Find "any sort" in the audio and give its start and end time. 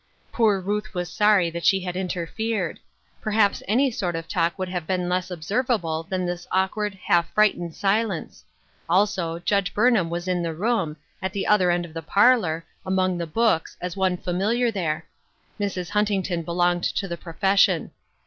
3.67-4.15